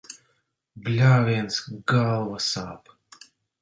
Bļāviens, 0.87 1.61
galva 1.95 2.43
sāp. 2.51 2.95